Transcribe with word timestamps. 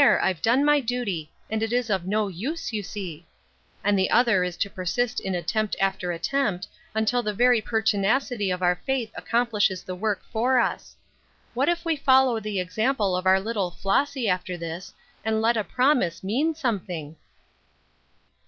I've 0.03 0.41
done 0.41 0.65
my 0.65 0.79
duty, 0.79 1.31
and 1.47 1.61
it 1.61 1.71
is 1.71 1.91
no 2.05 2.27
use 2.27 2.73
you 2.73 2.81
see;' 2.81 3.27
and 3.83 3.99
the 3.99 4.09
other 4.09 4.43
is 4.43 4.57
to 4.57 4.67
persist 4.71 5.19
in 5.19 5.35
attempt 5.35 5.75
after 5.79 6.11
attempt, 6.11 6.67
until 6.95 7.21
the 7.21 7.35
very 7.35 7.61
pertinacity 7.61 8.49
of 8.49 8.63
our 8.63 8.81
faith 8.83 9.11
accomplishes 9.13 9.83
the 9.83 9.93
work 9.93 10.23
for 10.33 10.57
us. 10.57 10.95
What 11.53 11.69
if 11.69 11.85
we 11.85 11.95
follow 11.95 12.39
the 12.39 12.59
example 12.59 13.15
of 13.15 13.27
our 13.27 13.39
little 13.39 13.69
Flossy 13.69 14.27
after 14.27 14.57
this, 14.57 14.91
and 15.23 15.39
let 15.39 15.55
a 15.55 15.63
promise 15.63 16.23
mean 16.23 16.55
something?" 16.55 17.15